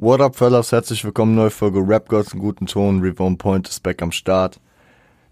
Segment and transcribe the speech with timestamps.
[0.00, 0.70] What up, fellas?
[0.70, 3.00] Herzlich willkommen, neue Folge Rap Gods in guten Ton.
[3.00, 4.60] Reborn Point ist back am Start.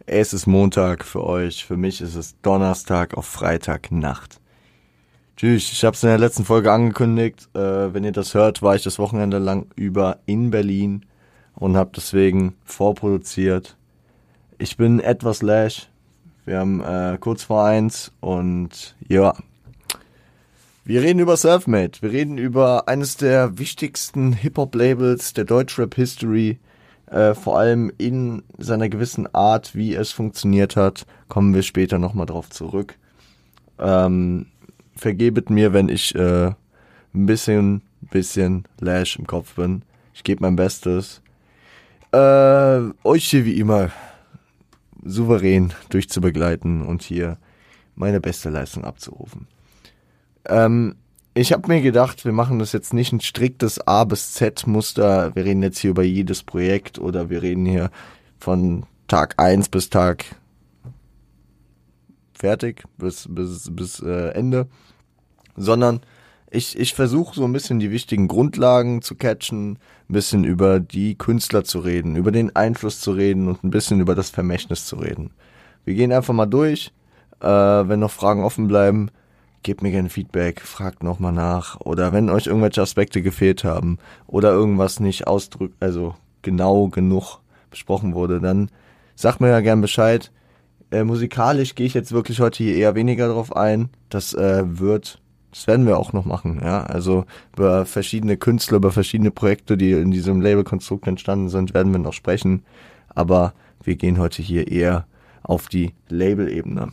[0.07, 1.65] Es ist Montag für euch.
[1.65, 4.41] Für mich ist es Donnerstag auf Freitagnacht.
[5.37, 7.49] Tschüss, ich habe es in der letzten Folge angekündigt.
[7.55, 11.07] Äh, wenn ihr das hört, war ich das Wochenende lang über in Berlin
[11.55, 13.77] und habe deswegen vorproduziert.
[14.59, 15.89] Ich bin etwas lash.
[16.45, 19.33] Wir haben äh, kurz vor eins und ja,
[20.87, 21.99] wir reden über Selfmade.
[22.01, 26.61] Wir reden über eines der wichtigsten Hip-Hop-Labels der Deutschrap-History.
[27.07, 32.27] Äh, vor allem in seiner gewissen Art, wie es funktioniert hat, kommen wir später nochmal
[32.27, 32.95] drauf zurück.
[33.81, 34.47] Ähm,
[34.95, 39.83] vergebet mir, wenn ich äh, ein bisschen, bisschen Lash im Kopf bin.
[40.15, 41.21] Ich gebe mein Bestes.
[42.13, 43.91] Äh, euch hier wie immer
[45.05, 47.39] souverän durchzubegleiten und hier
[47.97, 49.49] meine beste Leistung abzurufen.
[50.49, 50.97] Ähm,
[51.35, 55.35] ich habe mir gedacht, wir machen das jetzt nicht ein striktes A bis Z Muster.
[55.35, 57.91] Wir reden jetzt hier über jedes Projekt oder wir reden hier
[58.39, 60.25] von Tag 1 bis Tag
[62.33, 64.67] fertig, bis, bis, bis äh, Ende.
[65.57, 66.01] Sondern
[66.51, 69.73] ich, ich versuche so ein bisschen die wichtigen Grundlagen zu catchen,
[70.09, 74.01] ein bisschen über die Künstler zu reden, über den Einfluss zu reden und ein bisschen
[74.01, 75.33] über das Vermächtnis zu reden.
[75.85, 76.93] Wir gehen einfach mal durch.
[77.41, 79.11] Äh, wenn noch Fragen offen bleiben,
[79.67, 81.81] gebt mir gerne Feedback, fragt nochmal nach.
[81.81, 88.15] Oder wenn euch irgendwelche Aspekte gefehlt haben oder irgendwas nicht ausdrückt, also genau genug besprochen
[88.15, 88.71] wurde, dann
[89.17, 90.31] sagt mir ja gern Bescheid.
[90.93, 93.91] Äh, musikalisch gehe ich jetzt wirklich heute hier eher weniger drauf ein.
[94.09, 96.85] Das äh, wird, das werden wir auch noch machen, ja.
[96.85, 97.25] Also
[97.57, 102.13] über verschiedene Künstler, über verschiedene Projekte, die in diesem Labelkonstrukt entstanden sind, werden wir noch
[102.13, 102.63] sprechen.
[103.09, 105.07] Aber wir gehen heute hier eher
[105.43, 106.93] auf die Label-Ebene.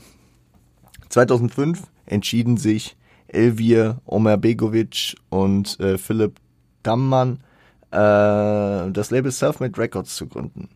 [1.09, 2.95] 2005 entschieden sich
[3.27, 6.39] Elvir Omerbegovic und äh, Philipp
[6.83, 7.39] Dammmann
[7.91, 10.69] äh, das Label Selfmade Records zu gründen.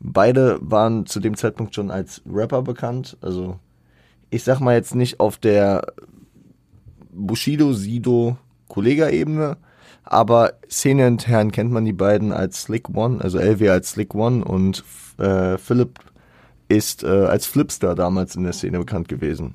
[0.00, 3.58] Beide waren zu dem Zeitpunkt schon als Rapper bekannt, also
[4.30, 5.86] ich sag mal jetzt nicht auf der
[7.10, 8.36] Bushido, Sido,
[8.68, 9.56] Kollega-Ebene,
[10.04, 14.44] aber Szene intern kennt man die beiden als Slick One, also Elvia als Slick One
[14.44, 14.84] und
[15.18, 16.00] äh, Philipp
[16.68, 19.54] ist äh, als Flipstar damals in der Szene bekannt gewesen.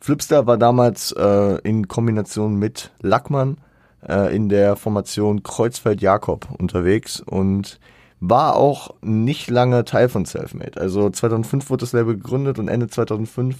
[0.00, 3.58] Flipstar war damals äh, in Kombination mit Lackmann
[4.06, 7.80] äh, in der Formation Kreuzfeld-Jakob unterwegs und
[8.20, 10.80] war auch nicht lange Teil von Selfmade.
[10.80, 13.56] Also 2005 wurde das Label gegründet und Ende 2005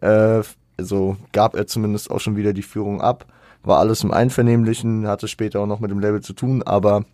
[0.00, 0.42] äh,
[0.78, 3.26] also gab er zumindest auch schon wieder die Führung ab.
[3.64, 7.04] War alles im Einvernehmlichen, hatte später auch noch mit dem Label zu tun, aber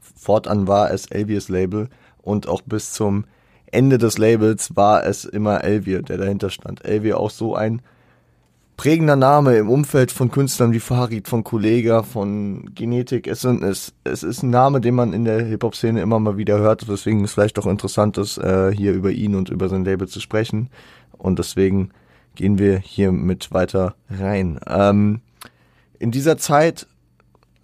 [0.00, 1.88] fortan war es Elvias Label
[2.20, 3.24] und auch bis zum
[3.74, 6.84] Ende des Labels war es immer Elvier, der dahinter stand.
[6.84, 7.82] Elvier auch so ein
[8.76, 13.26] prägender Name im Umfeld von Künstlern wie Farid, von Kollega, von Genetik.
[13.26, 16.86] Es, es, es ist ein Name, den man in der Hip-Hop-Szene immer mal wieder hört.
[16.88, 20.08] Deswegen ist es vielleicht auch interessant, ist, äh, hier über ihn und über sein Label
[20.08, 20.70] zu sprechen.
[21.18, 21.90] Und deswegen
[22.36, 24.58] gehen wir hier mit weiter rein.
[24.66, 25.20] Ähm,
[25.98, 26.86] in dieser Zeit,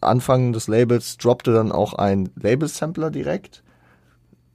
[0.00, 3.62] Anfang des Labels, droppte dann auch ein Label-Sampler direkt,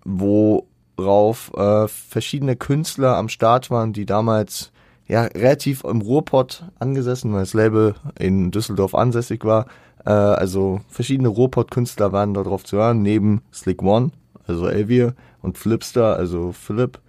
[0.04, 4.72] wo worauf äh, verschiedene Künstler am Start waren, die damals
[5.08, 9.68] ja relativ im Ruhrpott angesessen, weil das Label in Düsseldorf ansässig war.
[10.06, 14.12] Äh, also verschiedene Ruhrpott-Künstler waren da drauf zu hören, neben Slick One,
[14.48, 17.00] also Elvier, und Flipster, also Philipp.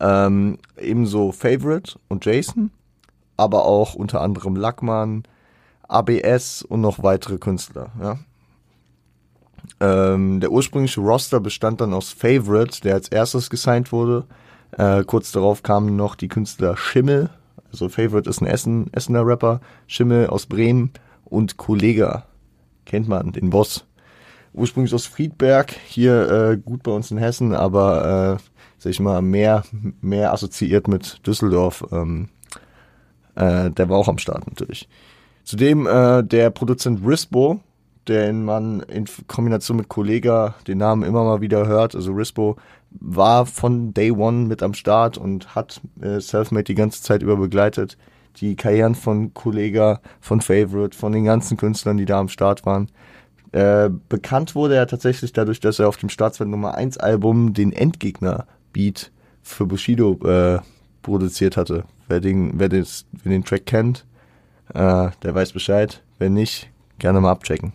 [0.00, 2.70] Ähm, ebenso Favorite und Jason,
[3.36, 5.24] aber auch unter anderem Lackmann,
[5.88, 7.90] ABS und noch weitere Künstler.
[8.00, 8.18] Ja.
[9.80, 14.24] Ähm, der ursprüngliche Roster bestand dann aus Favorite, der als erstes gesigned wurde.
[14.72, 17.30] Äh, kurz darauf kamen noch die Künstler Schimmel,
[17.70, 20.92] also Favorite ist ein Essen, Essener Rapper, Schimmel aus Bremen
[21.24, 22.24] und Kollega,
[22.84, 23.84] kennt man, den Boss.
[24.52, 28.42] Ursprünglich aus Friedberg, hier äh, gut bei uns in Hessen, aber äh,
[28.78, 29.64] sag ich mal, mehr,
[30.00, 31.84] mehr assoziiert mit Düsseldorf.
[31.92, 32.28] Ähm,
[33.34, 34.88] äh, der war auch am Start natürlich.
[35.44, 37.60] Zudem äh, der Produzent Rispo,
[38.08, 41.94] den man in Kombination mit Kollega den Namen immer mal wieder hört.
[41.94, 42.56] Also Rispo
[42.90, 47.36] war von Day One mit am Start und hat äh, Selfmade die ganze Zeit über
[47.36, 47.96] begleitet.
[48.36, 52.88] Die Karrieren von Kollega, von Favorite, von den ganzen Künstlern, die da am Start waren.
[53.52, 57.72] Äh, bekannt wurde er tatsächlich dadurch, dass er auf dem Staatswert Nummer 1 Album den
[57.72, 59.10] Endgegner Beat
[59.42, 60.58] für Bushido äh,
[61.02, 61.84] produziert hatte.
[62.08, 64.04] Wer den, wer, des, wer den Track kennt,
[64.74, 66.02] äh, der weiß Bescheid.
[66.18, 67.72] Wer nicht, gerne mal abchecken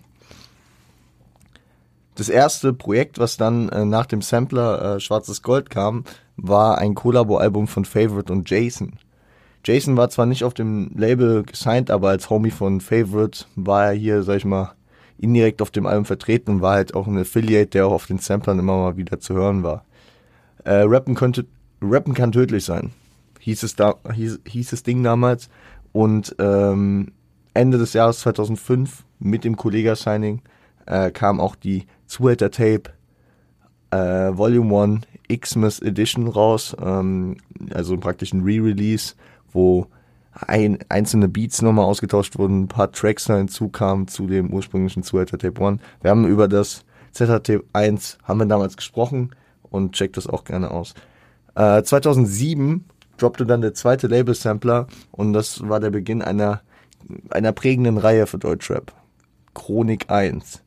[2.15, 6.03] das erste Projekt, was dann äh, nach dem Sampler äh, Schwarzes Gold kam,
[6.37, 8.93] war ein Kollabo-Album von Favorite und Jason.
[9.63, 13.93] Jason war zwar nicht auf dem Label gesigned, aber als Homie von Favorite war er
[13.93, 14.73] hier, sag ich mal,
[15.19, 18.17] indirekt auf dem Album vertreten und war halt auch ein Affiliate, der auch auf den
[18.17, 19.85] Samplern immer mal wieder zu hören war.
[20.63, 21.45] Äh, Rappen, könnte,
[21.81, 22.91] Rappen kann tödlich sein,
[23.39, 25.49] hieß es, da, hieß, hieß das Ding damals.
[25.91, 27.11] Und ähm,
[27.53, 30.41] Ende des Jahres 2005 mit dem Kollega-Signing
[30.85, 32.91] äh, kam auch die Zuhälter Tape
[33.91, 33.97] äh,
[34.37, 37.37] Volume 1 Xmas Edition raus, ähm,
[37.73, 39.15] also praktisch ein Re-Release,
[39.51, 39.87] wo
[40.33, 45.37] ein, einzelne Beats nochmal ausgetauscht wurden, ein paar Tracks da hinzukamen zu dem ursprünglichen Zuhälter
[45.37, 45.81] Tape 1.
[46.01, 50.71] Wir haben über das ZHT 1 haben wir damals gesprochen und checkt das auch gerne
[50.71, 50.93] aus.
[51.55, 52.85] Äh, 2007
[53.17, 56.61] droppte dann der zweite Label-Sampler und das war der Beginn einer,
[57.29, 58.93] einer prägenden Reihe für Deutschrap.
[59.53, 60.63] Chronik 1.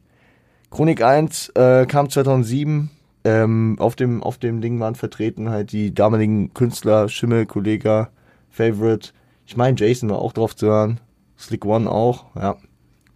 [0.75, 2.91] Chronik 1 äh, kam 2007.
[3.23, 8.11] Ähm, auf, dem, auf dem Ding waren vertreten halt die damaligen Künstler, Schimmel, Kollega,
[8.51, 9.11] Favorite.
[9.47, 10.99] Ich meine, Jason war auch drauf zu hören.
[11.39, 12.57] Slick One auch, ja.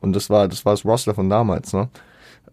[0.00, 1.88] Und das war das war das Roster von damals, ne?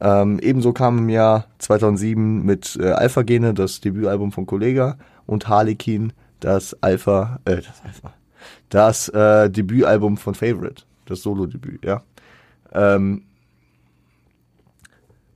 [0.01, 4.97] Ähm, ebenso kam im Jahr 2007 mit äh, Alpha Gene das Debütalbum von Kollega
[5.27, 8.13] und Harlequin das Alpha, äh, das Alpha,
[8.69, 12.01] das äh, Debütalbum von Favorite, das Solo-Debüt, ja.
[12.73, 13.21] Ähm,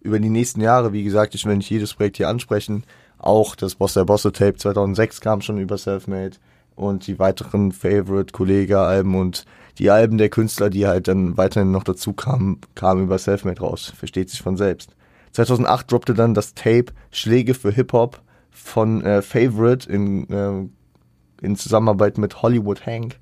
[0.02, 2.84] über die nächsten Jahre, wie gesagt, ich will nicht jedes Projekt hier ansprechen.
[3.18, 6.38] Auch das Boss der Bosse Tape 2006 kam schon über Selfmade
[6.76, 9.46] und die weiteren Favorite Kollega Alben und
[9.78, 13.94] die Alben der Künstler, die halt dann weiterhin noch dazu kamen, kamen über Selfmade raus.
[13.96, 14.96] Versteht sich von selbst.
[15.32, 21.56] 2008 droppte dann das Tape Schläge für Hip Hop von äh, Favorite in, äh, in
[21.56, 23.20] Zusammenarbeit mit Hollywood Hank.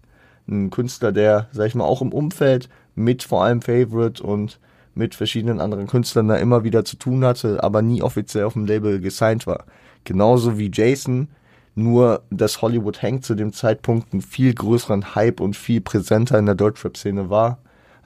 [0.47, 4.59] Ein Künstler, der, sag ich mal, auch im Umfeld mit vor allem Favorite und
[4.97, 8.65] mit verschiedenen anderen Künstlern da immer wieder zu tun hatte, aber nie offiziell auf dem
[8.65, 9.65] Label gesigned war.
[10.03, 11.29] Genauso wie Jason,
[11.75, 16.47] nur dass Hollywood Hank zu dem Zeitpunkt einen viel größeren Hype und viel präsenter in
[16.47, 17.59] der Deutschrap-Szene war.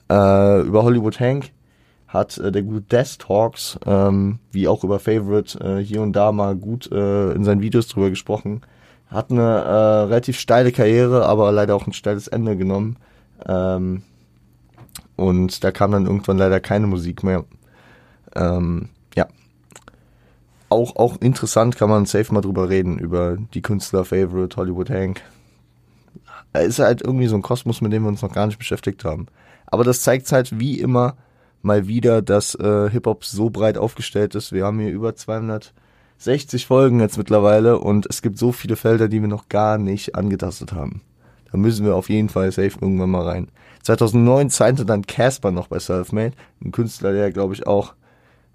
[0.09, 1.51] Äh, über Hollywood Hank
[2.07, 6.31] hat äh, der gute Death Talks, ähm, wie auch über Favorite, äh, hier und da
[6.31, 8.61] mal gut äh, in seinen Videos drüber gesprochen.
[9.07, 12.97] Hat eine äh, relativ steile Karriere, aber leider auch ein steiles Ende genommen.
[13.47, 14.03] Ähm,
[15.21, 17.45] und da kam dann irgendwann leider keine Musik mehr.
[18.35, 19.27] Ähm, ja.
[20.69, 25.21] Auch, auch interessant kann man safe mal drüber reden, über die Künstler-Favorite Hollywood Hank.
[26.53, 29.27] Ist halt irgendwie so ein Kosmos, mit dem wir uns noch gar nicht beschäftigt haben.
[29.67, 31.15] Aber das zeigt halt wie immer
[31.61, 34.51] mal wieder, dass äh, Hip-Hop so breit aufgestellt ist.
[34.51, 39.21] Wir haben hier über 260 Folgen jetzt mittlerweile und es gibt so viele Felder, die
[39.21, 41.01] wir noch gar nicht angetastet haben.
[41.51, 43.47] Da müssen wir auf jeden Fall safe irgendwann mal rein.
[43.83, 46.33] 2009 signte dann Casper noch bei Selfmade,
[46.63, 47.93] ein Künstler, der glaube ich auch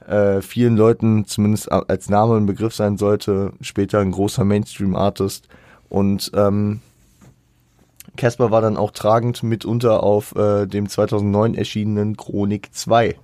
[0.06, 5.48] äh, vielen Leuten zumindest als Name ein Begriff sein sollte, später ein großer Mainstream-Artist
[5.88, 6.81] und ähm,
[8.16, 13.16] Casper war dann auch tragend mitunter auf äh, dem 2009 erschienenen Chronik 2,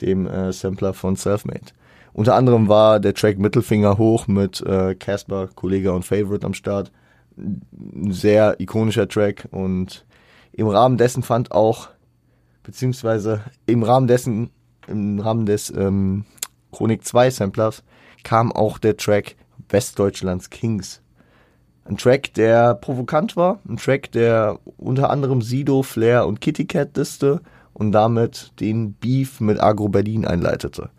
[0.00, 1.72] dem äh, Sampler von Selfmade.
[2.12, 4.64] Unter anderem war der Track Mittelfinger hoch mit
[4.98, 6.90] Casper, äh, Kollege und Favorite am Start.
[7.40, 10.04] Ein sehr ikonischer Track und
[10.52, 11.88] im Rahmen dessen fand auch,
[12.62, 14.50] beziehungsweise im Rahmen dessen,
[14.86, 16.24] im Rahmen des ähm,
[16.72, 17.82] Chronik 2 Samplers
[18.22, 19.36] kam auch der Track
[19.68, 21.00] Westdeutschlands Kings.
[21.84, 26.96] Ein Track, der provokant war, ein Track, der unter anderem Sido, Flair und Kitty Cat
[26.96, 27.40] disste
[27.72, 30.90] und damit den Beef mit Agro Berlin einleitete.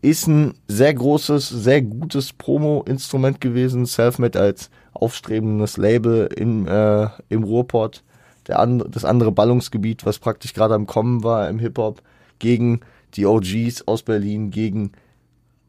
[0.00, 7.44] Ist ein sehr großes, sehr gutes Promo-Instrument gewesen, Selfmade als aufstrebendes Label im, äh, im
[7.44, 8.02] Ruhrpott
[8.48, 12.02] der and, das andere Ballungsgebiet, was praktisch gerade am Kommen war im Hip-Hop,
[12.38, 12.80] gegen
[13.14, 14.92] die OGs aus Berlin, gegen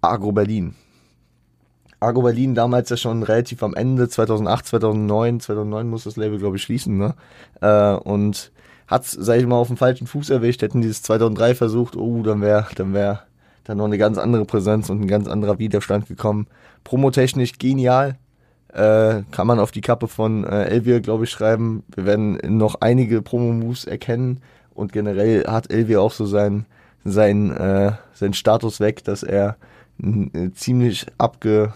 [0.01, 0.75] Agro Berlin.
[1.99, 6.57] Agro Berlin damals ja schon relativ am Ende, 2008, 2009, 2009 muss das Label, glaube
[6.57, 7.15] ich, schließen, ne?
[7.61, 8.51] Äh, und
[8.87, 12.21] hat sag ich mal, auf dem falschen Fuß erwischt, hätten die es 2003 versucht, oh,
[12.21, 13.21] dann wäre dann wäre
[13.63, 16.47] dann noch eine ganz andere Präsenz und ein ganz anderer Widerstand gekommen.
[16.83, 18.17] Promotechnisch genial,
[18.73, 21.83] äh, kann man auf die Kappe von äh, Elvier, glaube ich, schreiben.
[21.95, 24.41] Wir werden noch einige Promo-Moves erkennen
[24.73, 26.65] und generell hat Elvier auch so sein,
[27.05, 29.57] sein, äh, sein Status weg, dass er
[30.01, 31.73] äh, ziemlich abge...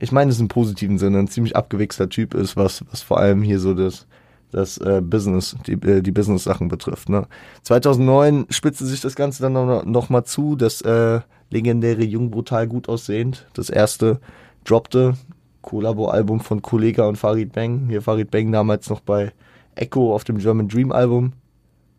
[0.00, 3.42] Ich meine es im positiven Sinne, ein ziemlich abgewichster Typ ist, was, was vor allem
[3.42, 4.06] hier so das,
[4.52, 7.08] das äh, Business, die, äh, die Business-Sachen betrifft.
[7.08, 7.26] Ne?
[7.62, 12.88] 2009 spitzte sich das Ganze dann noch, noch zu, das äh, legendäre Jung brutal gut
[12.88, 14.20] aussehend, das erste
[14.64, 15.14] droppte.
[15.62, 17.88] Kollabo-Album von Kollega und Farid Bang.
[17.88, 19.32] Hier Farid Bang damals noch bei
[19.74, 21.32] Echo auf dem German Dream Album,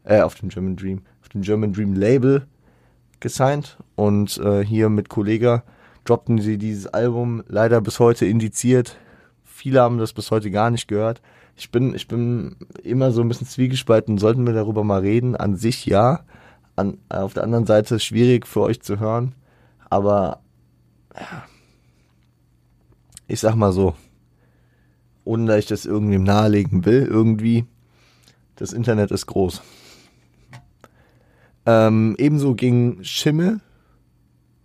[0.04, 2.48] äh, auf dem German Dream, auf dem German Dream Label
[3.20, 5.64] gesigned und äh, hier mit Kollega
[6.06, 8.98] droppten sie dieses Album leider bis heute indiziert.
[9.44, 11.22] Viele haben das bis heute gar nicht gehört.
[11.56, 14.18] Ich bin, ich bin immer so ein bisschen zwiegespalten.
[14.18, 15.36] Sollten wir darüber mal reden?
[15.36, 16.22] An sich ja.
[16.78, 19.36] an, auf der anderen Seite schwierig für euch zu hören,
[19.90, 20.40] aber
[21.16, 21.44] ja,
[23.30, 23.96] ich sag mal so,
[25.24, 27.66] ohne dass ich das irgendwem nahelegen will, irgendwie,
[28.56, 29.62] das Internet ist groß.
[31.66, 33.60] Ähm, ebenso ging Schimmel,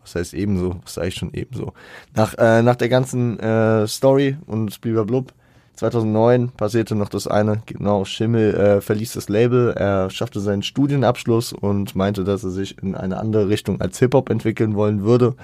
[0.01, 1.75] was heißt ebenso, was sage ich schon ebenso,
[2.15, 5.33] nach, äh, nach der ganzen äh, Story und blub
[5.75, 11.53] 2009 passierte noch das eine, genau, Schimmel äh, verließ das Label, er schaffte seinen Studienabschluss
[11.53, 15.35] und meinte, dass er sich in eine andere Richtung als Hip-Hop entwickeln wollen würde.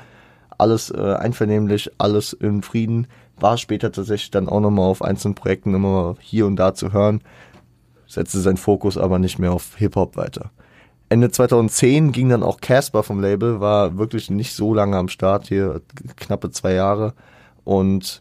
[0.61, 3.07] Alles äh, einvernehmlich, alles in Frieden,
[3.39, 7.23] war später tatsächlich dann auch nochmal auf einzelnen Projekten immer hier und da zu hören,
[8.07, 10.51] setzte seinen Fokus aber nicht mehr auf Hip-Hop weiter.
[11.09, 15.49] Ende 2010 ging dann auch Casper vom Label, war wirklich nicht so lange am Start,
[15.49, 15.81] hier
[16.17, 17.15] knappe zwei Jahre.
[17.65, 18.21] Und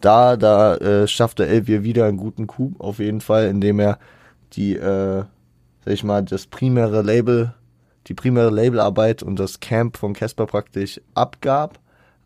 [0.00, 3.98] da, da äh, schaffte Elvier wieder einen guten Coup, auf jeden Fall, indem er
[4.52, 5.24] die, äh,
[5.84, 7.52] sag ich mal, das primäre Label,
[8.06, 11.78] die primäre Labelarbeit und das Camp von Casper praktisch abgab,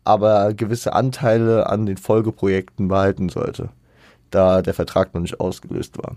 [0.03, 3.69] aber gewisse Anteile an den Folgeprojekten behalten sollte,
[4.31, 6.15] da der Vertrag noch nicht ausgelöst war.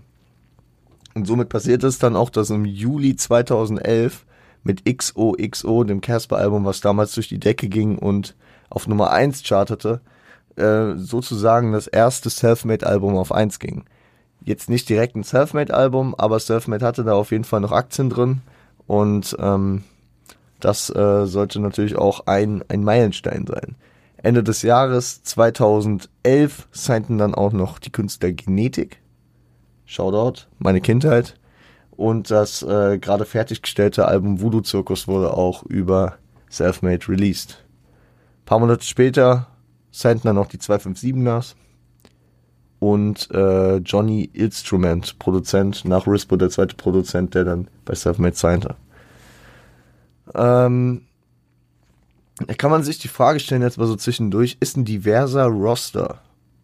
[1.15, 4.25] Und somit passiert es dann auch, dass im Juli 2011
[4.63, 8.35] mit XOXO, dem Casper-Album, was damals durch die Decke ging und
[8.69, 10.01] auf Nummer 1 chartete,
[10.55, 13.85] äh, sozusagen das erste Selfmade-Album auf eins ging.
[14.43, 18.41] Jetzt nicht direkt ein Selfmade-Album, aber Selfmade hatte da auf jeden Fall noch Aktien drin
[18.87, 19.83] und ähm,
[20.59, 23.75] das äh, sollte natürlich auch ein, ein Meilenstein sein.
[24.17, 29.01] Ende des Jahres 2011 signten dann auch noch die Künstler Genetik,
[29.85, 31.35] Shoutout, meine Kindheit,
[31.91, 36.17] und das äh, gerade fertiggestellte Album Voodoo Zirkus wurde auch über
[36.49, 37.63] Selfmade released.
[38.41, 39.47] Ein paar Monate später
[39.91, 41.55] signten dann noch die 257ers
[42.91, 48.75] und äh, Johnny Instrument, Produzent, nach Rispo der zweite Produzent, der dann bei Selfmade signte.
[50.35, 51.03] Ähm,
[52.45, 56.19] da kann man sich die Frage stellen, jetzt mal so zwischendurch, ist ein diverser Roster,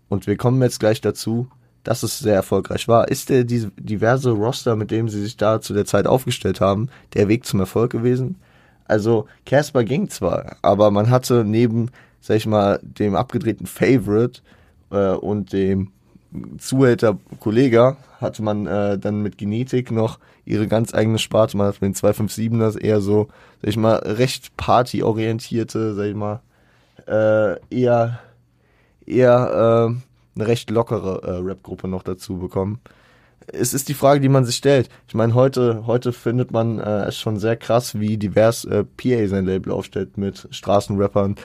[0.10, 1.48] und wir kommen jetzt gleich dazu,
[1.84, 5.74] dass es sehr erfolgreich war, ist der diverse Roster, mit dem sie sich da zu
[5.74, 8.36] der Zeit aufgestellt haben, der Weg zum Erfolg gewesen?
[8.86, 14.42] Also Casper ging zwar, aber man hatte neben sag ich mal, dem abgedrehten Favorite
[14.92, 15.92] äh, und dem
[16.58, 21.58] Zuhälter Kollega hatte man äh, dann mit Genetik noch ihre ganz eigene Sparte.
[21.58, 23.28] Man hat mit den 257ers eher so,
[23.62, 26.42] sag ich mal, recht partyorientierte, sag ich mal,
[27.08, 28.20] äh, eher,
[29.06, 32.80] eher äh, eine recht lockere äh, Rap-Gruppe noch dazu bekommen.
[33.52, 34.90] Es ist die Frage, die man sich stellt.
[35.08, 39.28] Ich meine, heute, heute findet man äh, es schon sehr krass, wie divers äh, PA
[39.28, 41.36] sein Label aufstellt mit Straßenrappern,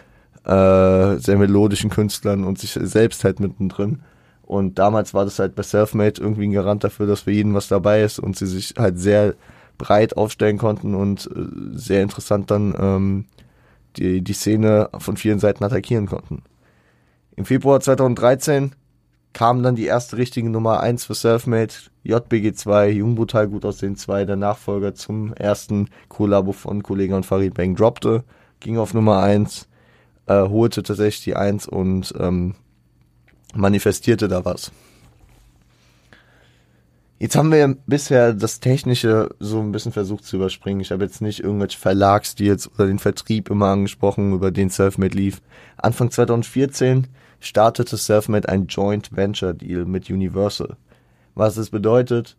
[0.45, 4.03] äh, sehr melodischen Künstlern und sich selbst halt mittendrin.
[4.47, 7.69] Und damals war das halt bei Selfmade irgendwie ein Garant dafür, dass für jeden was
[7.69, 9.35] dabei ist und sie sich halt sehr
[9.79, 13.25] breit aufstellen konnten und äh, sehr interessant dann ähm,
[13.97, 16.43] die, die Szene von vielen Seiten attackieren konnten.
[17.37, 18.73] Im Februar 2013
[19.33, 21.73] kam dann die erste richtige Nummer 1 für Selfmade,
[22.05, 27.55] JBG2, Jungbrutal gut aus den zwei, der Nachfolger zum ersten Kollabo von Kollege und Farid
[27.55, 28.23] Bang droppte,
[28.61, 29.69] ging auf Nummer 1
[30.27, 32.55] äh, holte tatsächlich die Eins und ähm,
[33.55, 34.73] manifestierte da was.
[37.19, 40.81] Jetzt haben wir bisher das Technische so ein bisschen versucht zu überspringen.
[40.81, 45.41] Ich habe jetzt nicht irgendwelche Verlagsdeals oder den Vertrieb immer angesprochen, über den Selfmade lief.
[45.77, 47.07] Anfang 2014
[47.41, 50.77] startete Selfmade ein Joint Venture Deal mit Universal.
[51.35, 52.37] Was es bedeutet,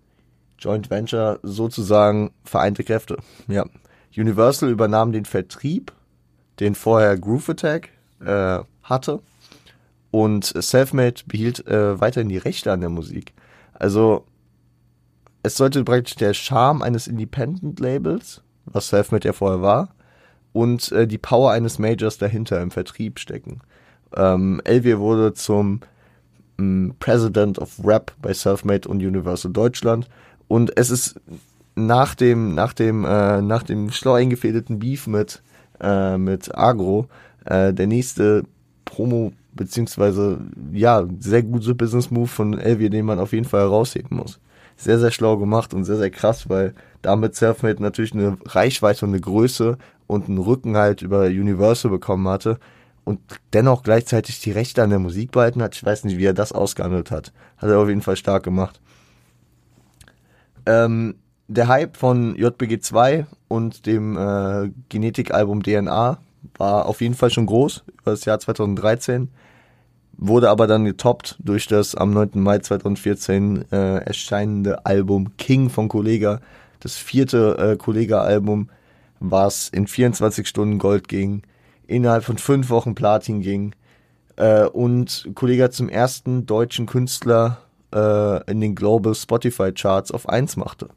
[0.59, 3.17] Joint Venture sozusagen vereinte Kräfte.
[3.47, 3.65] Ja.
[4.15, 5.93] Universal übernahm den Vertrieb
[6.59, 7.89] den vorher Groove Attack
[8.23, 9.19] äh, hatte.
[10.15, 13.33] Und Selfmade behielt äh, weiterhin die Rechte an der Musik.
[13.73, 14.23] Also
[15.43, 19.89] es sollte praktisch der Charme eines Independent-Labels, was Selfmade ja vorher war,
[20.53, 23.59] und äh, die Power eines Majors dahinter im Vertrieb stecken.
[24.15, 25.81] Ähm, Elvier wurde zum
[26.59, 30.07] ähm, President of Rap bei Selfmade und Universal Deutschland
[30.47, 31.19] und es ist
[31.75, 35.43] nach dem nach dem äh, nach dem schlau eingefädelten Beef mit
[35.81, 37.09] äh, mit Agro
[37.43, 38.43] äh, der nächste
[38.85, 40.39] Promo beziehungsweise
[40.71, 44.39] ja sehr gute Business Move von Elvier, den man auf jeden Fall herausheben muss.
[44.77, 49.11] Sehr sehr schlau gemacht und sehr sehr krass, weil damit Selfmade natürlich eine Reichweite und
[49.11, 52.59] eine Größe und einen Rücken halt über Universal bekommen hatte
[53.05, 53.19] und
[53.53, 55.75] dennoch gleichzeitig die Rechte an der Musik behalten hat.
[55.75, 57.31] Ich weiß nicht, wie er das ausgehandelt hat.
[57.57, 58.81] Hat er auf jeden Fall stark gemacht.
[60.65, 61.15] Ähm,
[61.47, 66.17] der Hype von JBG2 und dem äh, Genetikalbum DNA
[66.57, 69.29] war auf jeden Fall schon groß über das Jahr 2013,
[70.17, 72.31] wurde aber dann getoppt durch das am 9.
[72.35, 76.41] Mai 2014 äh, erscheinende Album King von Kollega,
[76.79, 78.69] das vierte äh, Kollega-Album
[79.19, 81.41] was in 24 Stunden Gold ging,
[81.87, 83.73] innerhalb von fünf Wochen Platin ging
[84.35, 87.59] äh, und Kollege hat zum ersten deutschen Künstler
[87.93, 90.89] äh, in den Global Spotify Charts auf 1 machte.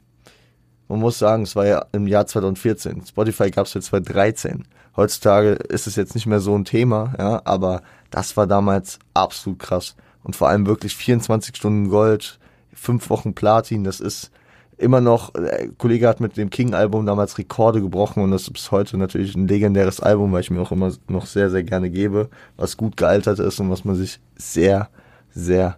[0.89, 3.07] Man muss sagen, es war ja im Jahr 2014.
[3.07, 4.65] Spotify gab es für 2013.
[4.97, 9.59] Heutzutage ist es jetzt nicht mehr so ein Thema, ja, aber das war damals absolut
[9.59, 9.95] krass.
[10.25, 12.39] Und vor allem wirklich 24 Stunden Gold,
[12.73, 14.31] fünf Wochen Platin, das ist
[14.79, 18.53] immer noch, der äh, Kollege hat mit dem King-Album damals Rekorde gebrochen und das ist
[18.53, 21.91] bis heute natürlich ein legendäres Album, weil ich mir auch immer noch sehr, sehr gerne
[21.91, 24.89] gebe, was gut gealtert ist und was man sich sehr,
[25.31, 25.77] sehr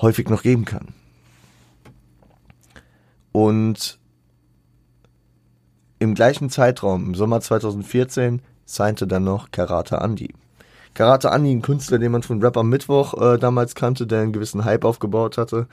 [0.00, 0.88] häufig noch geben kann.
[3.32, 3.99] Und
[6.00, 10.34] im gleichen Zeitraum, im Sommer 2014, signte dann noch Karate Andy.
[10.94, 14.64] Karate Andy, ein Künstler, den man von Rapper Mittwoch äh, damals kannte, der einen gewissen
[14.64, 15.68] Hype aufgebaut hatte.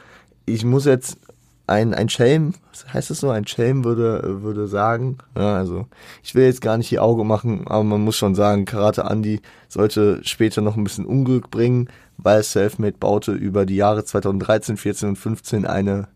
[0.46, 1.17] Ich muss jetzt
[1.65, 2.53] ein, ein Schelm,
[2.93, 5.88] heißt es so, ein Schelm würde, würde sagen, ja, also
[6.24, 9.41] ich will jetzt gar nicht die Auge machen, aber man muss schon sagen, Karate Andy
[9.69, 15.10] sollte später noch ein bisschen Unglück bringen, weil Selfmade baute über die Jahre 2013, 14
[15.10, 16.10] und 15 eine,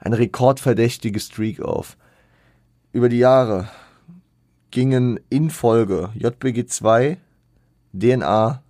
[0.00, 1.96] eine rekordverdächtige Streak auf.
[2.98, 3.68] Über die Jahre
[4.72, 7.16] gingen in Folge JBG 2,
[7.92, 8.60] DNA,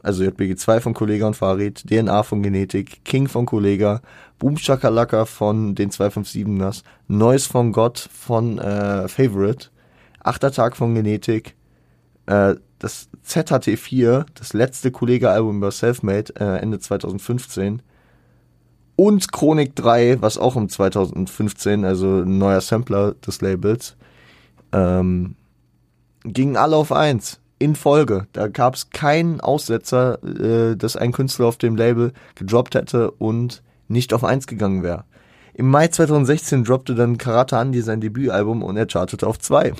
[0.00, 4.00] also JBG 2 von Kollega und Farid, DNA von Genetik, King von Kollega,
[4.38, 9.70] Boom Shakalaka von den 257ers, Noise von Gott von äh, Favorite,
[10.20, 11.56] Achter Tag von Genetik,
[12.26, 17.82] äh, das ZHT4, das letzte Kollege-Album über Selfmade, äh, Ende 2015,
[18.96, 23.96] und Chronik 3, was auch im 2015, also ein neuer Sampler des Labels,
[24.72, 25.36] ähm,
[26.24, 28.26] gingen alle auf eins in Folge.
[28.32, 33.62] Da gab es keinen Aussetzer, äh, dass ein Künstler auf dem Label gedroppt hätte und
[33.88, 35.04] nicht auf eins gegangen wäre.
[35.54, 39.72] Im Mai 2016 droppte dann Karate Andy sein Debütalbum und er chartete auf zwei.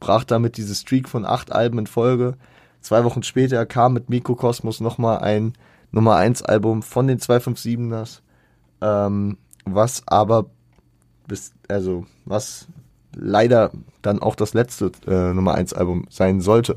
[0.00, 2.34] Brach damit diese Streak von acht Alben in Folge.
[2.80, 5.54] Zwei Wochen später kam mit Mikrokosmos nochmal ein
[5.90, 8.20] Nummer 1 Album von den 257ers,
[8.80, 10.46] ähm, was aber
[11.26, 12.66] bis, also, was
[13.14, 13.70] leider
[14.02, 16.76] dann auch das letzte äh, Nummer 1 Album sein sollte.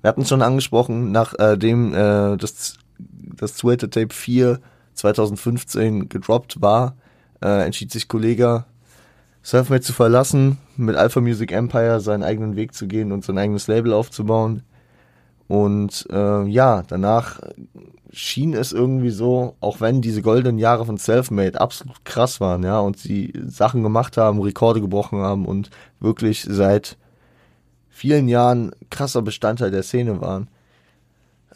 [0.00, 4.60] Wir hatten es schon angesprochen, nachdem äh, äh, das das zweite Tape 4
[4.94, 6.96] 2015 gedroppt war,
[7.42, 8.66] äh, entschied sich Kollega
[9.42, 13.68] Selfmade zu verlassen, mit Alpha Music Empire seinen eigenen Weg zu gehen und sein eigenes
[13.68, 14.62] Label aufzubauen.
[15.48, 17.40] Und äh, ja, danach
[18.12, 22.80] schien es irgendwie so, auch wenn diese goldenen Jahre von Selfmade absolut krass waren, ja,
[22.80, 26.96] und sie Sachen gemacht haben, Rekorde gebrochen haben und wirklich seit
[27.90, 30.48] vielen Jahren krasser Bestandteil der Szene waren,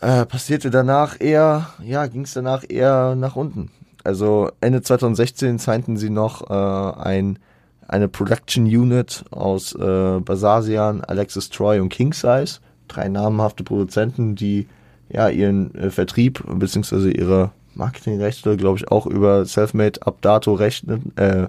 [0.00, 3.70] äh, passierte danach eher, ja, ging es danach eher nach unten.
[4.05, 7.38] Also Ende 2016 signten sie noch äh, ein,
[7.87, 14.66] eine Production Unit aus äh, Basasian, Alexis Troy und King Size, drei namhafte Produzenten, die
[15.09, 17.11] ja ihren äh, Vertrieb bzw.
[17.11, 21.48] ihre Marketingrechte, glaube ich, auch über Selfmade ab dato rechneten, äh,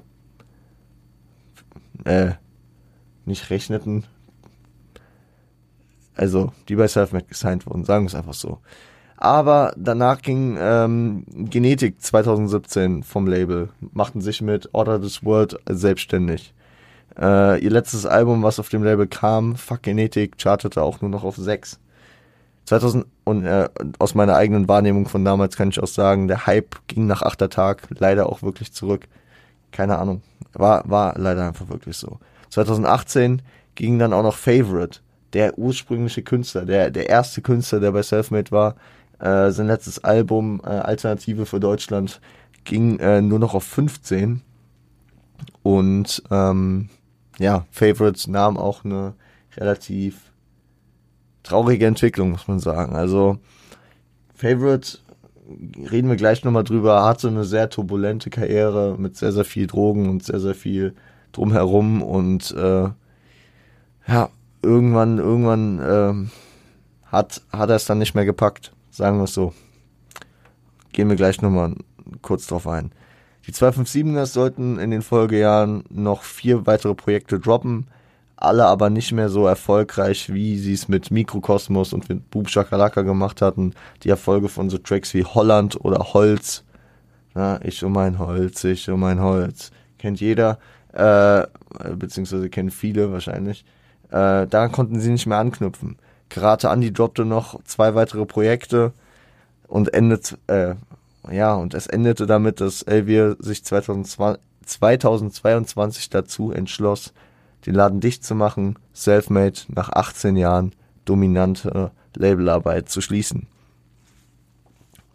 [2.05, 2.31] äh,
[3.25, 4.05] nicht rechneten,
[6.15, 8.59] also die bei Selfmade gesigned wurden, sagen wir es einfach so.
[9.17, 16.53] Aber danach ging ähm, Genetik 2017 vom Label, machten sich mit Order This World selbstständig.
[17.19, 21.23] Äh, ihr letztes Album, was auf dem Label kam, Fuck Genetik, chartete auch nur noch
[21.23, 21.79] auf 6.
[22.65, 23.69] 2000 und äh,
[23.99, 27.49] aus meiner eigenen Wahrnehmung von damals kann ich auch sagen, der Hype ging nach achter
[27.49, 29.07] Tag leider auch wirklich zurück.
[29.71, 30.21] Keine Ahnung,
[30.53, 32.19] war war leider einfach wirklich so.
[32.49, 33.41] 2018
[33.75, 34.99] ging dann auch noch Favorite
[35.33, 38.75] der ursprüngliche Künstler, der, der erste Künstler, der bei Selfmade war.
[39.19, 42.19] Äh, sein letztes Album, äh, Alternative für Deutschland,
[42.63, 44.41] ging äh, nur noch auf 15.
[45.63, 46.89] Und ähm,
[47.41, 49.15] ja, Favorites nahm auch eine
[49.57, 50.31] relativ
[51.43, 52.95] traurige Entwicklung, muss man sagen.
[52.95, 53.39] Also
[54.33, 54.99] Favorite,
[55.91, 60.09] reden wir gleich nochmal drüber, hatte eine sehr turbulente Karriere mit sehr, sehr viel Drogen
[60.09, 60.95] und sehr, sehr viel
[61.31, 62.89] drumherum und äh,
[64.07, 64.29] ja,
[64.61, 66.31] irgendwann, irgendwann ähm,
[67.05, 68.73] hat, hat er es dann nicht mehr gepackt.
[68.89, 69.53] Sagen wir es so.
[70.91, 71.75] Gehen wir gleich nochmal
[72.21, 72.91] kurz drauf ein.
[73.47, 77.87] Die 257ers sollten in den Folgejahren noch vier weitere Projekte droppen,
[78.35, 83.03] alle aber nicht mehr so erfolgreich, wie sie es mit Mikrokosmos und mit Boom Shakalaka
[83.03, 83.73] gemacht hatten.
[84.03, 86.63] Die Erfolge von so Tracks wie Holland oder Holz.
[87.33, 89.71] Na, ich um mein Holz, ich um mein Holz.
[89.97, 90.57] Kennt jeder,
[90.93, 91.45] äh,
[91.95, 93.63] beziehungsweise kennen viele wahrscheinlich.
[94.09, 95.97] Äh, daran konnten sie nicht mehr anknüpfen.
[96.29, 98.91] Karate Andy droppte noch zwei weitere Projekte
[99.67, 100.75] und Ende, äh,
[101.29, 107.13] ja, und es endete damit, dass Elvier sich 2020, 2022 dazu entschloss,
[107.65, 110.73] den Laden dicht zu machen, Selfmade nach 18 Jahren
[111.05, 113.47] dominante Labelarbeit zu schließen.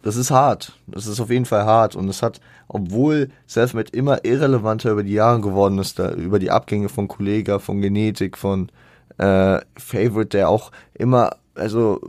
[0.01, 0.79] Das ist hart.
[0.87, 1.95] Das ist auf jeden Fall hart.
[1.95, 2.39] Und es hat,
[2.69, 7.59] obwohl Selfmade immer irrelevanter über die Jahre geworden ist, da, über die Abgänge von Kollega,
[7.59, 8.69] von Genetik, von
[9.17, 11.99] äh, Favorite, der auch immer, also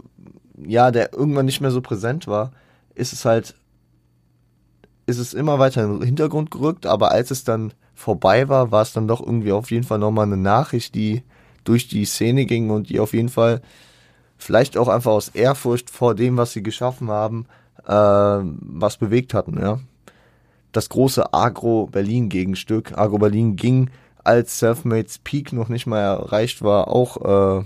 [0.64, 2.52] ja, der irgendwann nicht mehr so präsent war,
[2.94, 3.54] ist es halt,
[5.08, 8.82] ist es immer weiter in den Hintergrund gerückt, aber als es dann vorbei war, war
[8.82, 11.22] es dann doch irgendwie auf jeden Fall nochmal eine Nachricht, die
[11.64, 13.62] durch die Szene ging und die auf jeden Fall
[14.36, 17.46] vielleicht auch einfach aus Ehrfurcht vor dem, was sie geschaffen haben,
[17.86, 19.80] äh, was bewegt hatten, ja.
[20.72, 22.96] Das große Agro-Berlin-Gegenstück.
[22.96, 23.90] Agro-Berlin ging,
[24.22, 27.64] als Selfmates Peak noch nicht mal erreicht war, auch äh,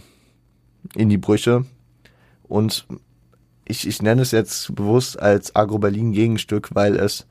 [0.94, 1.64] in die Brüche.
[2.44, 2.86] Und
[3.64, 7.26] ich, ich nenne es jetzt bewusst als Agro-Berlin-Gegenstück, weil es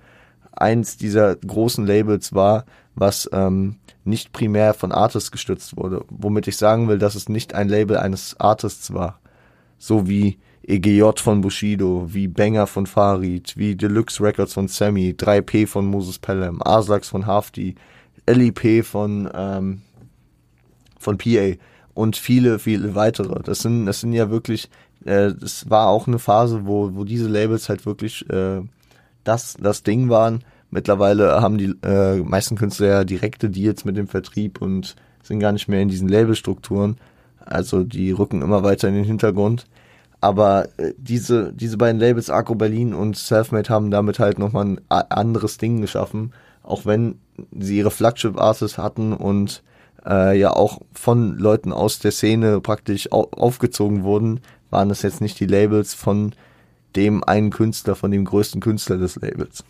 [0.51, 6.03] eins dieser großen Labels war, was ähm, nicht primär von Artists gestützt wurde.
[6.09, 9.19] Womit ich sagen will, dass es nicht ein Label eines Artists war.
[9.77, 15.67] So wie EGJ von Bushido, wie Banger von Farid, wie Deluxe Records von Sammy, 3P
[15.67, 17.75] von Moses Pelham, Aslax von Hafti,
[18.27, 19.81] LIP von, ähm,
[20.99, 21.55] von PA
[21.93, 23.41] und viele, viele weitere.
[23.41, 24.69] Das sind, das sind ja wirklich,
[25.05, 28.61] äh, das war auch eine Phase, wo, wo diese Labels halt wirklich äh,
[29.23, 30.43] das, das Ding waren.
[30.69, 35.51] Mittlerweile haben die äh, meisten Künstler ja direkte Deals mit dem Vertrieb und sind gar
[35.51, 36.97] nicht mehr in diesen Labelstrukturen.
[37.39, 39.65] Also die rücken immer weiter in den Hintergrund.
[40.21, 44.79] Aber äh, diese, diese beiden Labels, Arco Berlin und Selfmade, haben damit halt nochmal ein
[44.89, 46.31] anderes Ding geschaffen.
[46.63, 47.15] Auch wenn
[47.57, 49.63] sie ihre Flagship-Artists hatten und
[50.05, 55.21] äh, ja auch von Leuten aus der Szene praktisch au aufgezogen wurden, waren das jetzt
[55.21, 56.33] nicht die Labels von
[56.95, 59.63] dem einen Künstler, von dem größten Künstler des Labels.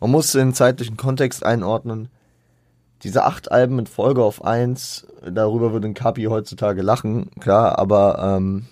[0.00, 2.08] Man muss den zeitlichen Kontext einordnen.
[3.02, 8.36] Diese acht Alben in Folge auf eins, darüber würde ein Kapi heutzutage lachen, klar, aber
[8.36, 8.66] ähm,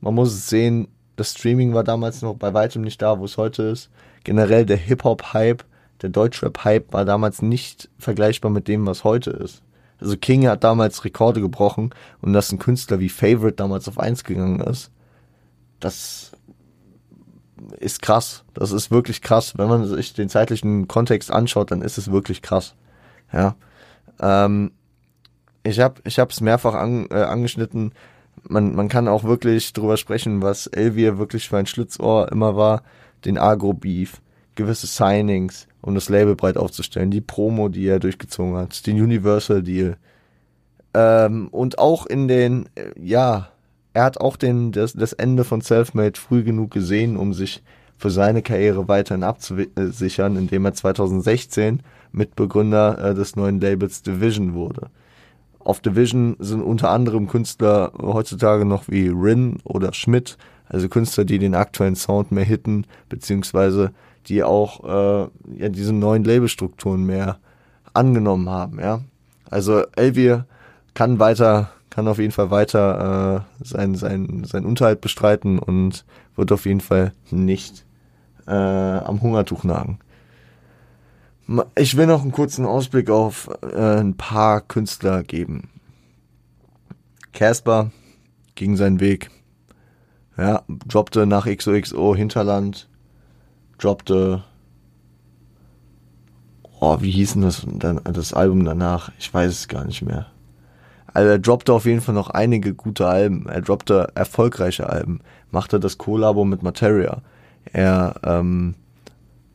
[0.00, 3.36] man muss es sehen, das Streaming war damals noch bei weitem nicht da, wo es
[3.36, 3.90] heute ist.
[4.24, 5.64] Generell der Hip-Hop-Hype,
[6.02, 9.62] der Deutschrap-Hype war damals nicht vergleichbar mit dem, was heute ist.
[10.00, 14.24] Also King hat damals Rekorde gebrochen und dass ein Künstler wie Favorite damals auf eins
[14.24, 14.90] gegangen ist,
[15.84, 16.32] das
[17.78, 18.44] ist krass.
[18.54, 19.56] Das ist wirklich krass.
[19.58, 22.74] Wenn man sich den zeitlichen Kontext anschaut, dann ist es wirklich krass.
[23.32, 23.54] Ja.
[24.20, 24.72] Ähm,
[25.62, 27.92] ich habe ich es mehrfach an, äh, angeschnitten.
[28.48, 32.82] Man, man kann auch wirklich drüber sprechen, was Elvier wirklich für ein Schlitzohr immer war.
[33.24, 34.20] Den Agro-Beef,
[34.54, 39.96] gewisse Signings, um das Label breit aufzustellen, die Promo, die er durchgezogen hat, den Universal-Deal.
[40.94, 43.48] Ähm, und auch in den, äh, ja,
[43.94, 47.62] er hat auch den, das, das Ende von Selfmade früh genug gesehen, um sich
[47.96, 51.80] für seine Karriere weiterhin abzusichern, indem er 2016
[52.12, 54.90] Mitbegründer äh, des neuen Labels Division wurde.
[55.60, 60.36] Auf Division sind unter anderem Künstler heutzutage noch wie Rin oder Schmidt,
[60.68, 63.92] also Künstler, die den aktuellen Sound mehr hitten, beziehungsweise
[64.26, 67.38] die auch äh, ja diese neuen Labelstrukturen mehr
[67.92, 69.00] angenommen haben, ja.
[69.50, 70.46] Also Elvier
[70.94, 76.04] kann weiter kann auf jeden Fall weiter äh, sein, sein, sein Unterhalt bestreiten und
[76.34, 77.86] wird auf jeden Fall nicht
[78.48, 80.00] äh, am Hungertuch nagen.
[81.76, 85.70] Ich will noch einen kurzen Ausblick auf äh, ein paar Künstler geben.
[87.32, 87.92] Casper
[88.56, 89.30] ging seinen Weg.
[90.36, 92.88] Ja, droppte nach XOXO Hinterland,
[93.78, 94.42] droppte
[96.80, 97.64] Oh, wie hieß denn das,
[98.02, 99.12] das Album danach?
[99.20, 100.33] Ich weiß es gar nicht mehr.
[101.14, 103.46] Also er droppte auf jeden Fall noch einige gute Alben.
[103.48, 105.20] Er droppte erfolgreiche Alben.
[105.50, 107.22] Machte das Kollabo mit Materia.
[107.72, 108.74] Er ähm,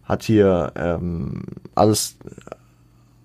[0.03, 1.43] hat hier ähm,
[1.75, 2.17] alles,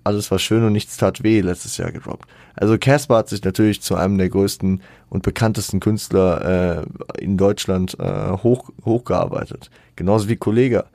[0.03, 2.27] alles war schön und nichts tat weh letztes Jahr gedroppt.
[2.55, 6.83] Also Casper hat sich natürlich zu einem der größten und bekanntesten Künstler
[7.17, 9.71] äh, in Deutschland äh, hoch, hochgearbeitet.
[9.95, 10.85] Genauso wie Kollega.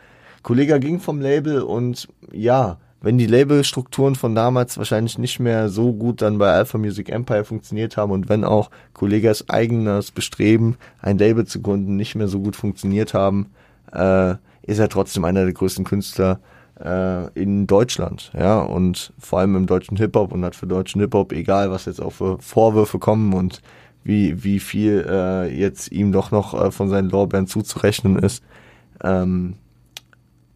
[0.42, 5.93] Kollega ging vom Label und ja, wenn die Labelstrukturen von damals wahrscheinlich nicht mehr so
[5.93, 11.19] gut dann bei Alpha Music Empire funktioniert haben und wenn auch Kollegas eigenes Bestreben, ein
[11.19, 13.51] Label zu gründen, nicht mehr so gut funktioniert haben,
[13.93, 16.41] äh, ist er trotzdem einer der größten Künstler
[16.79, 21.33] äh, in Deutschland, ja, und vor allem im deutschen Hip-Hop und hat für deutschen Hip-Hop,
[21.33, 23.63] egal was jetzt auch für Vorwürfe kommen und
[24.05, 28.43] wie, wie viel äh, jetzt ihm doch noch äh, von seinen Lorbeeren zuzurechnen ist,
[29.03, 29.55] ähm,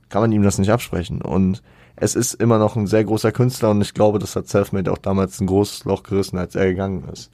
[0.09, 1.21] kann man ihm das nicht absprechen.
[1.21, 1.63] Und
[1.97, 4.99] es ist immer noch ein sehr großer Künstler und ich glaube, das hat Selfmade auch
[4.99, 7.31] damals ein großes Loch gerissen, als er gegangen ist.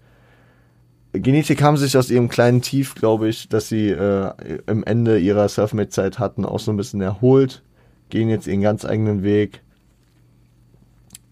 [1.12, 4.33] Genetik haben sich aus ihrem kleinen Tief, glaube ich, dass sie äh,
[4.66, 7.62] im Ende ihrer Selfmade-Zeit hatten, auch so ein bisschen erholt,
[8.11, 9.62] gehen jetzt ihren ganz eigenen Weg,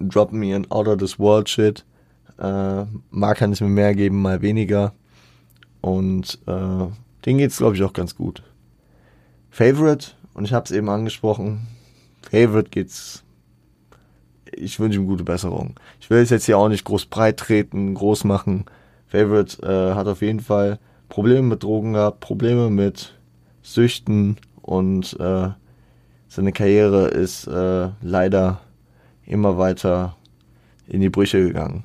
[0.01, 1.85] droppen ihren Out of this World Shit.
[2.38, 4.95] Äh, mal kann es mir mehr geben, mal weniger.
[5.81, 6.87] Und äh,
[7.25, 8.43] denen geht's, glaube ich, auch ganz gut.
[9.51, 11.67] Favorite, und ich habe es eben angesprochen,
[12.22, 13.24] Favorite geht's.
[14.52, 15.74] Ich wünsche ihm gute Besserung.
[16.00, 18.64] Ich will es jetzt hier auch nicht groß breit treten, groß machen.
[19.07, 20.78] Favorite äh, hat auf jeden Fall
[21.09, 23.14] Probleme mit Drogen gehabt, Probleme mit
[23.62, 25.48] Süchten und äh,
[26.28, 28.61] seine Karriere ist äh, leider
[29.24, 30.16] immer weiter
[30.87, 31.83] in die Brüche gegangen.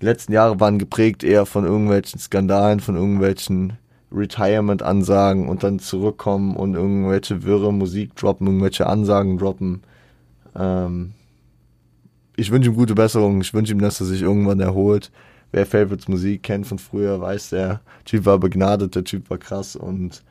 [0.00, 3.74] Die letzten Jahre waren geprägt eher von irgendwelchen Skandalen, von irgendwelchen
[4.14, 9.82] Retirement-Ansagen und dann zurückkommen und irgendwelche wirre Musik droppen, irgendwelche Ansagen droppen.
[10.56, 11.14] Ähm,
[12.36, 13.40] ich wünsche ihm gute Besserung.
[13.40, 15.10] Ich wünsche ihm, dass er sich irgendwann erholt.
[15.52, 19.76] Wer Favorites Musik kennt von früher, weiß, der Typ war begnadet, der Typ war krass
[19.76, 20.24] und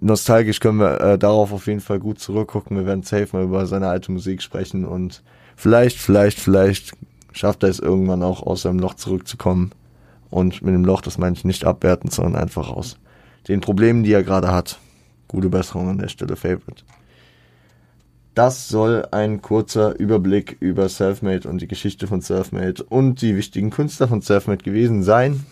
[0.00, 2.76] nostalgisch können wir äh, darauf auf jeden Fall gut zurückgucken.
[2.76, 5.22] Wir werden safe mal über seine alte Musik sprechen und
[5.56, 6.92] vielleicht, vielleicht, vielleicht
[7.32, 9.72] schafft er es irgendwann auch aus seinem Loch zurückzukommen.
[10.30, 12.96] Und mit dem Loch, das meine ich nicht abwertend, sondern einfach aus
[13.48, 14.78] den Problemen, die er gerade hat.
[15.28, 16.84] Gute Besserung an der Stelle, Favorite.
[18.34, 23.70] Das soll ein kurzer Überblick über Selfmade und die Geschichte von Selfmade und die wichtigen
[23.70, 25.44] Künstler von Selfmade gewesen sein.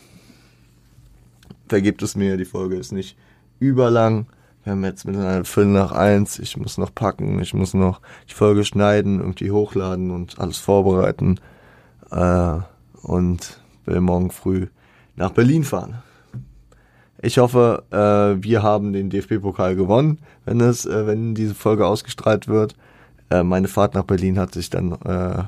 [1.68, 3.16] Vergebt es mir, die Folge ist nicht
[3.58, 4.26] überlang.
[4.62, 6.38] Wir haben jetzt miteinander Viertel nach eins.
[6.38, 11.40] Ich muss noch packen, ich muss noch die Folge schneiden, irgendwie hochladen und alles vorbereiten.
[12.10, 12.58] Äh,
[13.02, 14.66] und will morgen früh
[15.16, 15.96] nach Berlin fahren.
[17.20, 22.46] Ich hoffe, äh, wir haben den DFB-Pokal gewonnen, wenn es, äh, wenn diese Folge ausgestrahlt
[22.46, 22.76] wird.
[23.30, 25.42] Äh, meine Fahrt nach Berlin hat sich dann äh,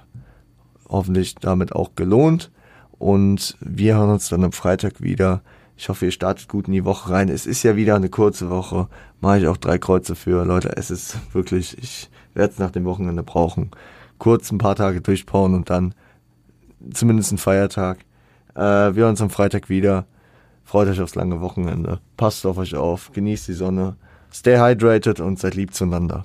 [0.89, 2.51] hoffentlich damit auch gelohnt.
[2.99, 5.43] Und wir hören uns dann am Freitag wieder.
[5.77, 7.29] Ich hoffe, ihr startet gut in die Woche rein.
[7.29, 8.89] Es ist ja wieder eine kurze Woche.
[9.21, 10.45] Mache ich auch drei Kreuze für.
[10.45, 13.71] Leute, es ist wirklich, ich werde es nach dem Wochenende brauchen.
[14.19, 15.95] Kurz ein paar Tage durchbauen und dann
[16.93, 17.99] zumindest ein Feiertag.
[18.55, 20.07] Äh, wir hören uns am Freitag wieder.
[20.65, 22.01] Freut euch aufs lange Wochenende.
[22.17, 23.11] Passt auf euch auf.
[23.13, 23.97] Genießt die Sonne.
[24.33, 26.25] Stay hydrated und seid lieb zueinander.